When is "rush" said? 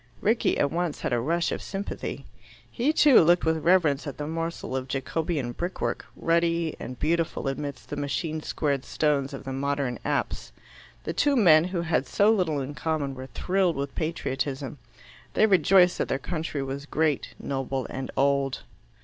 1.19-1.51